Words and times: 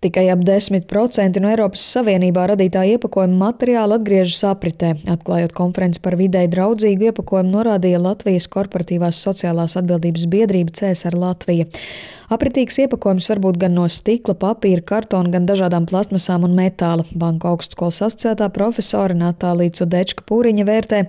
Tikai 0.00 0.30
ap 0.32 0.40
10% 0.48 1.42
no 1.44 1.48
Eiropas 1.52 1.82
Savienībā 1.92 2.46
radītā 2.48 2.86
iepakojuma 2.94 3.36
materiāla 3.42 3.98
atgriežas 3.98 4.38
apritē. 4.48 4.94
Atklājot 5.12 5.52
konferenci 5.52 6.00
par 6.00 6.16
videi 6.16 6.48
draudzīgu 6.48 7.10
iepakojumu, 7.10 7.52
norādīja 7.52 8.00
Latvijas 8.00 8.48
korporatīvās 8.48 9.20
sociālās 9.20 9.76
atbildības 9.76 10.24
biedrība 10.32 10.72
CSR 10.72 11.18
Latvija. 11.20 11.68
Apritīgs 12.30 12.76
iepakojums 12.78 13.24
var 13.26 13.40
būt 13.42 13.56
gan 13.58 13.72
no 13.74 13.88
stikla, 13.90 14.36
papīra, 14.38 14.84
kartona, 14.86 15.32
gan 15.32 15.48
dažādām 15.48 15.88
plastmasām 15.90 16.44
un 16.46 16.52
metāla. 16.54 17.02
Banku 17.18 17.48
augstskolas 17.50 17.98
asociētā 18.06 18.46
profesora 18.54 19.16
Natālija 19.18 19.74
Cudečka 19.80 20.22
Pūriņa 20.28 20.66
vērtē, 20.68 21.00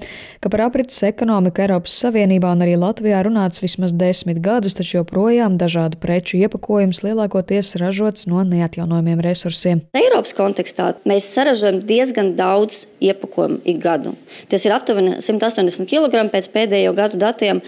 ka 0.41 0.49
par 0.49 0.63
aprits 0.65 0.97
ekonomiku 1.05 1.61
Eiropas 1.61 1.99
Savienībā 2.01 2.55
un 2.55 2.65
arī 2.65 2.73
Latvijā 2.81 3.21
runāts 3.27 3.61
vismaz 3.61 3.93
desmit 3.93 4.41
gadus, 4.41 4.73
taču 4.79 4.97
joprojām 4.97 5.61
dažādu 5.61 6.01
preču 6.01 6.41
iepakojums 6.41 7.03
lielākoties 7.05 7.75
ražots 7.77 8.25
no 8.25 8.41
neatjaunojumiem 8.41 9.21
resursiem. 9.21 9.85
Eiropas 9.93 10.33
kontekstā 10.33 10.95
mēs 11.05 11.29
saražojam 11.37 11.83
diezgan 11.85 12.33
daudz 12.33 12.87
iepakojumu 12.97 13.61
ik 13.69 13.77
gadu. 13.85 14.17
Tas 14.49 14.65
ir 14.65 14.73
aptuveni 14.73 15.19
180 15.21 15.85
kg 15.85 16.31
pēc 16.33 16.49
pēdējo 16.49 16.97
gadu 16.97 17.21
datiem 17.21 17.61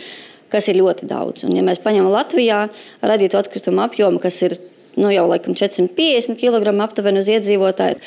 kas 0.53 0.69
ir 0.69 0.79
ļoti 0.79 1.09
daudz. 1.09 1.47
Un, 1.47 1.57
ja 1.57 1.65
mēs 1.65 1.81
paņemam 1.83 2.13
Latvijā 2.13 2.67
radītu 3.01 3.39
atkritumu 3.39 3.83
apjomu, 3.85 4.21
kas 4.23 4.39
ir 4.45 4.57
nu, 4.95 5.09
jau 5.13 5.25
laikam 5.29 5.57
450 5.57 6.37
kg 6.39 6.73
aptuveni 6.85 7.21
uz 7.23 7.29
iedzīvotāju. 7.33 7.99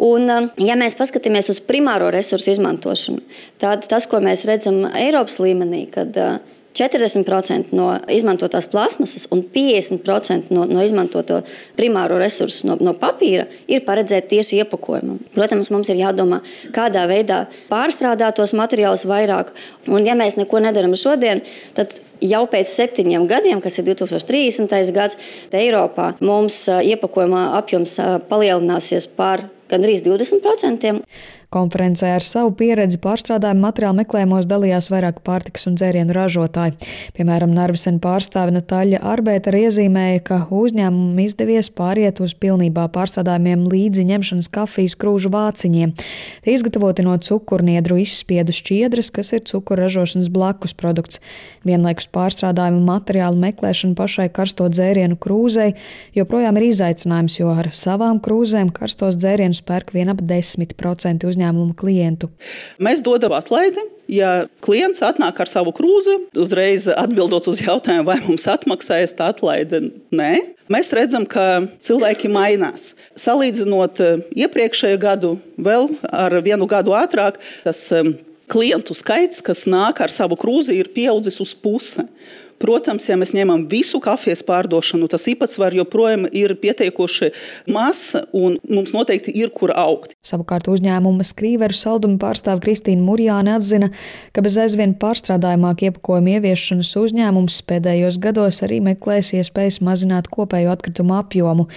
Un, 0.00 0.30
um, 0.32 0.46
ja 0.64 0.78
mēs 0.80 0.96
paskatāmies 0.96 1.50
uz 1.52 1.60
primāro 1.64 2.08
resursu 2.12 2.54
izmantošanu, 2.54 3.20
tad 3.60 3.84
tas, 3.90 4.06
ko 4.08 4.22
mēs 4.24 4.46
redzam 4.48 4.86
Eiropas 4.96 5.36
līmenī, 5.42 5.84
kad 5.92 6.16
uh, 6.16 6.38
40% 6.76 7.74
no 7.74 7.88
izmantotās 8.12 8.68
plasmasas 8.70 9.26
un 9.34 9.42
50% 9.54 10.54
no, 10.54 10.64
no 10.70 10.84
izmantoto 10.84 11.40
primāro 11.78 12.18
resursu 12.20 12.68
no, 12.68 12.76
no 12.80 12.94
papīra 12.98 13.46
ir 13.70 13.82
paredzēti 13.86 14.36
tieši 14.36 14.60
iepakojumam. 14.62 15.18
Protams, 15.34 15.72
mums 15.74 15.90
ir 15.90 15.98
jādomā, 16.02 16.40
kādā 16.74 17.06
veidā 17.10 17.42
pārstrādāt 17.70 18.38
tos 18.38 18.54
materiālus 18.56 19.06
vairāk. 19.08 19.50
Un, 19.90 20.06
ja 20.06 20.14
mēs 20.18 20.38
neko 20.38 20.62
nedarām 20.62 20.94
šodien, 20.98 21.42
tad 21.74 21.98
jau 22.22 22.44
pēc 22.50 22.70
septiņiem 22.70 23.26
gadiem, 23.30 23.60
kas 23.64 23.80
ir 23.80 23.88
2030. 23.90 24.94
gads, 24.94 25.18
Eiropā 25.56 26.12
mums 26.22 26.62
iepakojuma 26.70 27.50
apjoms 27.58 27.98
palielināsies 28.30 29.10
par 29.16 29.48
gandrīz 29.70 30.04
20%. 30.06 30.94
Konferencē 31.50 32.12
ar 32.14 32.22
savu 32.22 32.52
pieredzi 32.54 33.00
pārstrādājumu 33.02 33.64
materiālu 33.64 33.96
meklējumos 33.98 34.46
dalījās 34.46 34.86
vairāk 34.92 35.16
pārtikas 35.26 35.66
un 35.66 35.74
dzērienu 35.74 36.14
ražotāji. 36.14 36.76
Piemēram, 37.16 37.50
Narvisen 37.56 37.96
pārstāve 37.98 38.52
Natāļa 38.54 39.00
Arbēta 39.10 39.50
iezīmēja, 39.58 40.20
ka 40.28 40.38
uzņēmumam 40.54 41.18
izdevies 41.24 41.66
pāriet 41.74 42.22
uz 42.22 42.36
pilnībā 42.38 42.84
pārstrādājumiem 42.94 43.64
līdzi 43.66 44.04
ņemšanas 44.12 44.50
kafijas 44.54 44.94
krūžu 44.94 45.32
vāciņiem. 45.34 45.96
Tie 46.44 46.54
izgatavoti 46.54 47.02
no 47.08 47.16
cukurniedru 47.18 47.98
izspiedu 47.98 48.54
šķiedras, 48.54 49.10
kas 49.10 49.34
ir 49.34 49.42
cukuru 49.50 49.88
ražošanas 49.88 50.30
blakus 50.30 50.76
produkts. 50.78 51.18
Vienlaikus 51.66 52.06
pārstrādājumu 52.14 52.84
materiālu 52.86 53.42
meklēšana 53.42 53.98
pašai 53.98 54.28
karsto 54.30 54.70
dzērienu 54.70 55.18
krūzei 55.18 55.74
joprojām 56.14 56.62
ir 56.62 56.70
izaicinājums, 56.70 57.40
jo 57.42 57.50
ar 57.58 57.72
savām 57.74 58.22
krūzēm 58.22 58.70
karstos 58.70 59.18
dzērienus 59.18 59.64
pērk 59.66 59.90
vien 59.98 60.14
ap 60.14 60.22
10% 60.22 61.26
uzņēmumu 61.26 61.39
uzņēmuma 61.40 61.74
klientu. 61.78 62.28
Mēs 62.78 63.02
dodam 63.02 63.32
atlaidi. 63.32 63.82
Ja 64.10 64.46
klients 64.60 65.02
atnāk 65.02 65.38
ar 65.40 65.48
savu 65.48 65.72
krūzi, 65.72 66.16
uzreiz 66.34 66.88
atbildot 66.90 67.46
uz 67.48 67.60
jautājumu, 67.62 68.08
vai 68.08 68.18
mums 68.24 68.46
atmaksājas 68.50 69.14
tā 69.14 69.30
atlaide, 69.30 69.92
nē. 70.10 70.56
Mēs 70.70 70.92
redzam, 70.94 71.26
ka 71.26 71.66
cilvēki 71.82 72.30
mainās. 72.30 72.94
Salīdzinot 73.18 74.02
eh, 74.02 74.24
iepriekšējo 74.44 74.98
gadu, 75.02 75.36
vēl 75.58 75.88
ar 76.10 76.34
vienu 76.42 76.66
gadu 76.70 76.94
ātrāk, 76.94 77.38
tas 77.64 77.86
eh, 77.94 78.12
klientu 78.50 78.94
skaits, 78.98 79.42
kas 79.42 79.66
nāk 79.70 80.02
ar 80.02 80.10
savu 80.10 80.38
krūzi, 80.38 80.74
ir 80.78 80.90
pieaudzis 80.94 81.40
uz 81.42 81.54
pusi. 81.54 82.06
Protams, 82.60 83.06
ja 83.08 83.16
mēs 83.16 83.30
ņemam 83.32 83.62
visu 83.70 84.02
kafijas 84.04 84.42
pārdošanu, 84.44 85.06
tas 85.08 85.24
īpatsvars 85.32 85.78
joprojām 85.78 86.26
ir 86.36 86.52
pietiekoši 86.60 87.30
mazs, 87.72 88.18
un 88.36 88.58
mums 88.68 88.92
noteikti 88.92 89.32
ir 89.40 89.48
kur 89.56 89.72
augt. 89.72 90.12
Savukārt 90.26 90.68
uzņēmuma 90.68 91.24
skrīveru 91.24 91.72
saldumu 91.76 92.18
pārstāve 92.20 92.60
Kristīna 92.66 93.00
Murjāne 93.06 93.54
atzina, 93.56 93.88
ka 94.36 94.44
bez 94.44 94.58
aizvien 94.60 94.92
pārstrādājumāk 95.00 95.86
iepakojumu 95.88 96.34
ieviešanas 96.36 96.92
uzņēmums 97.00 97.62
pēdējos 97.70 98.20
gados 98.20 98.60
arī 98.66 98.82
meklēs 98.90 99.32
iespējas 99.40 99.80
mazināt 99.86 100.28
kopējo 100.28 100.74
atkritumu 100.74 101.16
apjomu, 101.16 101.70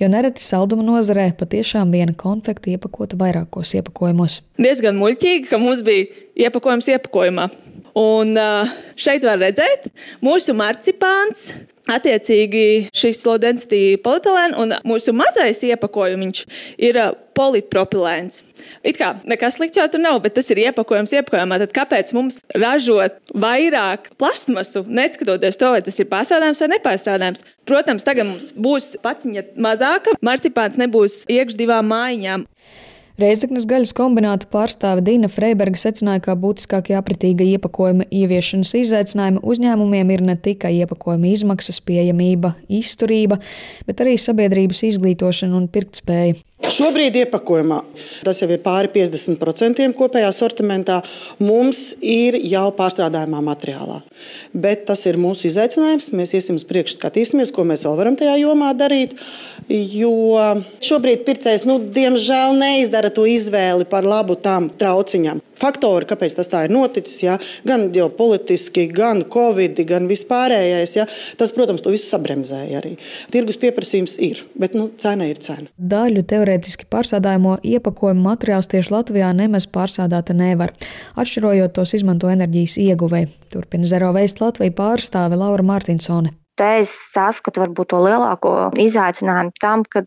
jo 0.00 0.08
nereti 0.08 0.40
saldumu 0.40 0.86
nozarē 0.88 1.34
patiešām 1.36 1.92
viena 1.92 2.16
konfekta 2.16 2.72
iepakota 2.72 3.20
vairākos 3.20 3.76
iepakojumos. 3.76 4.40
Diezgan 4.56 4.96
muļķīgi, 4.96 5.50
ka 5.52 5.60
mums 5.60 5.84
bija 5.84 6.08
iepakojums 6.48 6.88
iepakojumā. 6.96 7.50
Un 7.98 8.38
šeit 9.00 9.26
var 9.26 9.40
redzēt 9.42 9.90
mūsu 10.24 10.54
marcipāns. 10.58 11.50
Attiecīgi 11.90 12.90
šis 12.94 13.24
low 13.26 13.40
density 13.40 13.96
polietilēns 14.04 14.54
un 14.60 14.74
mūsu 14.86 15.14
mazais 15.16 15.62
iepakojums 15.66 16.44
ir 16.78 16.98
polipropilēns. 17.34 18.44
It 18.86 18.98
kā 19.00 19.08
nekas 19.28 19.56
slikts 19.56 19.80
jau 19.80 19.86
tur 19.90 20.02
nav, 20.02 20.20
bet 20.22 20.36
tas 20.36 20.50
ir 20.52 20.60
iepakojums 20.66 21.14
iepakojumā. 21.16 21.58
Tad 21.64 21.74
kāpēc 21.74 22.12
mums 22.14 22.38
ražot 22.54 23.16
vairāk 23.32 24.12
plastmasu, 24.20 24.84
neskatoties 24.86 25.58
to, 25.58 25.72
vai 25.74 25.82
tas 25.86 25.98
ir 25.98 26.10
pārstrādājums 26.12 26.62
vai 26.62 26.70
nepārstrādājums? 26.76 27.46
Protams, 27.66 28.06
tagad 28.06 28.28
mums 28.28 28.52
būs 28.54 28.92
paciņa 29.02 29.48
mazāka, 29.58 30.14
marcipāns 30.22 30.78
nebūs 30.78 31.24
iekš 31.32 31.58
divām 31.58 31.90
mājiņām. 31.90 32.46
Reizeknas 33.20 33.66
gaļas 33.68 33.90
kombināta 33.96 34.46
pārstāve 34.48 35.02
Dina 35.04 35.28
Freiberga 35.28 35.76
secināja, 35.76 36.22
ka 36.24 36.36
būtiskākie 36.40 36.94
apritīga 36.96 37.44
iepakojuma 37.44 38.06
ieviešanas 38.08 38.72
izaicinājumi 38.78 39.42
uzņēmumiem 39.44 40.12
ir 40.14 40.24
ne 40.24 40.36
tikai 40.40 40.72
iepakojuma 40.78 41.28
izmaksas, 41.28 41.82
pieejamība, 41.84 42.54
izturība, 42.80 43.40
bet 43.88 44.00
arī 44.00 44.16
sabiedrības 44.20 44.84
izglītošana 44.92 45.58
un 45.58 45.68
pirktspēja. 45.68 46.38
Šobrīd 46.70 47.16
iepakojumā 47.24 47.80
tas 48.24 48.40
jau 48.42 48.48
ir 48.52 48.60
pāri 48.62 48.90
50% 48.94 49.88
kopējā 49.98 50.30
sortimentā. 50.34 51.00
Mums 51.42 51.96
ir 52.00 52.38
jau 52.46 52.68
pārstrādājumā 52.76 53.40
materiālā. 53.44 54.00
Bet 54.54 54.86
tas 54.88 55.02
ir 55.10 55.18
mūsu 55.20 55.48
izaicinājums. 55.50 56.12
Mēs 56.16 56.34
iesim 56.38 56.60
uz 56.60 56.66
priekšu, 56.68 56.98
skatīsimies, 56.98 57.52
ko 57.54 57.66
mēs 57.68 57.86
vēl 57.88 57.98
varam 57.98 58.18
tajā 58.20 58.36
jomā 58.42 58.70
darīt. 58.78 59.16
Jo 59.68 60.14
šobrīd 60.84 61.26
pircējs, 61.26 61.66
nu, 61.68 61.80
diemžēl, 61.94 62.56
neizdara 62.60 63.12
to 63.14 63.26
izvēli 63.28 63.88
par 63.90 64.06
labu 64.06 64.38
tam 64.38 64.70
trauciņam 64.70 65.42
faktori, 65.60 66.08
kāpēc 66.08 66.36
tas 66.38 66.48
tā 66.50 66.64
ir 66.66 66.74
noticis. 66.74 67.18
Ja? 67.24 67.36
Gan 67.68 67.88
ģeopolitiski, 67.94 68.86
gan 68.94 69.24
covid, 69.32 69.82
gan 69.88 70.08
vispārējais. 70.10 70.96
Ja? 70.96 71.06
Tas, 71.40 71.52
protams, 71.56 71.84
to 71.84 71.92
visu 71.94 72.08
sabremzēja 72.08 72.80
arī. 72.80 72.96
Tirgus 73.32 73.60
pieprasījums 73.60 74.16
ir, 74.24 74.44
bet 74.60 74.76
nu, 74.78 74.90
cena 75.00 75.28
ir 75.28 75.40
cena. 75.44 75.68
Daļu 75.76 76.24
teorētiski 76.30 76.59
pārsādājumu 76.90 77.58
iepakojumu 77.62 78.26
materiālus 78.26 78.70
tieši 78.72 78.94
Latvijā 78.94 79.30
nemaz 79.36 79.68
pārsādāt 79.70 80.34
nevar. 80.34 80.74
Atšķirojot 81.16 81.76
tos 81.78 81.94
izmanto 81.94 82.30
enerģijas 82.32 82.78
ieguvēji. 82.82 83.30
Turpina 83.52 83.86
Zero 83.86 84.12
Waste 84.16 84.44
Latvija 84.44 84.76
pārstāve 84.82 85.38
Laura 85.40 85.62
Martinsone 85.66 86.39
te 86.60 86.68
es 86.82 86.92
saskatu 87.14 87.62
varbūt 87.62 87.90
to 87.92 88.00
lielāko 88.04 88.52
izaicinājumu 88.80 89.54
tam, 89.62 89.84
ka 89.88 90.02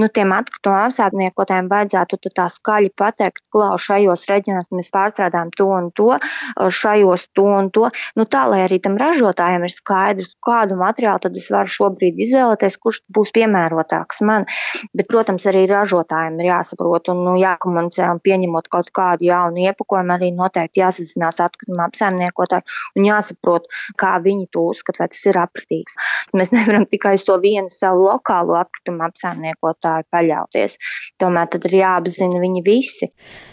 nu, 0.00 0.08
tiem 0.10 0.34
atkrituma 0.34 0.88
apsaimniekotājiem 0.88 1.68
vajadzētu 1.70 2.18
tā 2.34 2.48
skaļi 2.50 2.90
pateikt, 2.98 3.44
ka 3.54 3.70
šajos 3.80 4.26
reģionos 4.30 4.70
mēs 4.74 4.90
pārstrādājam 4.94 5.52
to 5.56 5.68
un 5.70 5.90
to, 5.98 6.08
šajos 6.82 7.26
to 7.36 7.46
un 7.46 7.70
to. 7.74 7.90
Nu, 8.18 8.26
tā, 8.26 8.44
lai 8.50 8.64
arī 8.66 8.80
tam 8.82 8.98
ražotājiem 9.00 9.66
ir 9.68 9.74
skaidrs, 9.74 10.32
kādu 10.42 10.78
materiālu 10.80 11.22
tad 11.26 11.38
es 11.38 11.48
varu 11.52 11.70
šobrīd 11.70 12.18
izvēlēties, 12.26 12.78
kurš 12.82 13.02
būs 13.14 13.32
piemērotāks 13.36 14.22
man. 14.26 14.48
Bet, 14.96 15.08
protams, 15.12 15.46
arī 15.50 15.64
ražotājiem 15.70 16.40
ir 16.42 16.50
jāsaprot 16.50 17.12
un 17.14 17.22
nu, 17.28 17.36
jākomunicē 17.40 18.10
un 18.10 18.22
pieņemot 18.24 18.70
kaut 18.72 18.90
kādu 18.96 19.28
jaunu 19.28 19.68
iepakojumu, 19.68 20.16
arī 20.16 20.32
noteikti 20.34 20.82
jāsazinās 20.82 21.40
atkrituma 21.44 21.86
apsaimniekotāji 21.90 22.66
un 22.98 23.08
jāsaprot, 23.10 23.70
kā 24.00 24.16
viņi 24.24 24.50
to 24.52 24.66
uzskata, 24.72 25.04
vai 25.04 25.12
tas 25.12 25.24
ir 25.28 25.38
apratīgs 25.38 25.91
vajadzīgs. 25.92 26.32
Mēs 26.34 26.52
nevaram 26.56 26.86
tikai 26.86 27.14
uz 27.18 27.24
to 27.24 27.38
vienu 27.40 27.70
savu 27.70 28.08
lokālo 28.08 28.58
atkritumu 28.60 29.04
apsaimniekotāju 29.08 30.08
paļauties. 30.10 30.76
Tomēr 31.18 31.48
tad 31.48 31.66
ir 31.66 31.80
jāapzina 31.82 32.40
viņi 32.40 32.62
visi. 32.66 33.10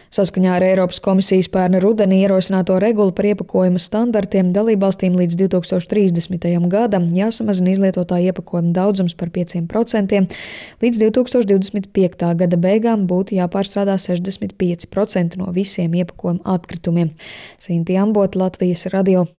Saskaņā 0.10 0.56
ar 0.58 0.64
Eiropas 0.66 0.98
komisijas 1.06 1.52
pērna 1.54 1.78
rudenī 1.84 2.24
ierosināto 2.24 2.80
regulu 2.82 3.12
par 3.14 3.28
iepakojuma 3.30 3.78
standartiem 3.78 4.50
dalībvalstīm 4.56 5.14
līdz 5.14 5.36
2030. 5.38 6.48
gadam 6.72 7.12
jāsamazina 7.14 7.76
izlietotā 7.76 8.18
iepakojuma 8.26 8.74
daudzums 8.74 9.14
par 9.14 9.30
5%. 9.30 10.24
Līdz 10.82 11.02
2025. 11.04 12.26
gada 12.42 12.58
beigām 12.58 13.06
būtu 13.06 13.38
jāpārstrādā 13.38 14.00
65% 14.02 15.38
no 15.38 15.54
visiem 15.54 15.94
iepakojuma 16.02 16.42
atkritumiem. 16.58 17.14
Sinti 17.62 18.02
Ambota, 18.02 18.42
Latvijas 18.42 18.88
radio. 18.90 19.28